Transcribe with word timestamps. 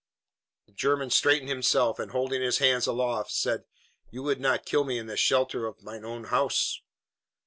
The 0.65 0.71
German 0.71 1.11
straightened 1.11 1.49
himself 1.49 1.99
and, 1.99 2.09
holding 2.09 2.41
his 2.41 2.57
hands 2.57 2.87
aloft, 2.87 3.29
said: 3.31 3.65
"You 4.09 4.23
would 4.23 4.41
not 4.41 4.65
kill 4.65 4.83
me 4.83 4.97
in 4.97 5.05
the 5.05 5.15
shelter 5.15 5.67
uf 5.69 5.83
mein 5.83 6.03
own 6.03 6.23
house?" 6.23 6.81